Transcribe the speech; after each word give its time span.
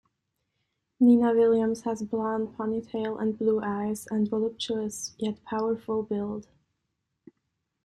Nina 0.99 1.31
Williams 1.31 1.83
has 1.83 2.01
blonde 2.01 2.57
ponytail 2.57 3.21
and 3.21 3.37
blue 3.37 3.61
eyes, 3.61 4.07
and 4.09 4.27
voluptuous 4.27 5.13
yet 5.19 5.43
powerful 5.45 6.01
build. 6.01 6.47